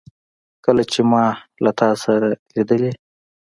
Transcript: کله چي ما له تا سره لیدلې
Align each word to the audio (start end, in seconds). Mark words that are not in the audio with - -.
کله 0.65 0.83
چي 0.91 1.01
ما 1.11 1.23
له 1.63 1.71
تا 1.79 1.89
سره 2.03 2.27
لیدلې 2.55 2.91